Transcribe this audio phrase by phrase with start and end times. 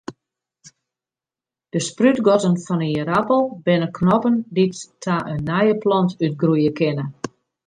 [1.73, 7.05] De sprútgatten fan in ierappel binne knoppen dy't ta in nije plant útgroeie kinne.